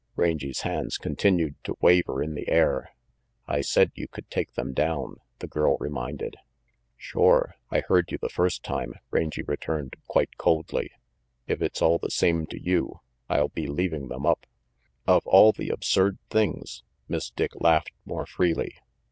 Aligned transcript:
Rangy's 0.15 0.61
hands 0.61 0.97
continued 0.97 1.63
to 1.63 1.77
waver 1.79 2.23
in 2.23 2.33
the 2.33 2.49
air. 2.49 2.89
"I 3.47 3.61
said 3.61 3.91
you 3.93 4.07
could 4.07 4.27
take 4.31 4.53
them 4.53 4.73
down," 4.73 5.17
the 5.37 5.47
girl 5.47 5.77
reminded. 5.79 6.37
"Shore 6.97 7.53
I 7.69 7.81
heard 7.81 8.11
you 8.11 8.17
the 8.17 8.27
first 8.27 8.63
time," 8.63 8.95
Rangy 9.11 9.43
returned, 9.43 9.93
quite 10.07 10.37
coldly. 10.39 10.89
"If 11.45 11.61
it's 11.61 11.83
all 11.83 11.99
the 11.99 12.09
same 12.09 12.47
to 12.47 12.59
you, 12.59 13.01
I'll 13.29 13.49
be 13.49 13.67
leaving 13.67 14.07
them 14.07 14.25
up." 14.25 14.47
"Of 15.05 15.21
all 15.27 15.51
the 15.51 15.69
absurd 15.69 16.17
things!" 16.31 16.81
Miss 17.07 17.29
Dick 17.29 17.51
laughed 17.61 17.91
more 18.03 18.25
freely. 18.25 18.77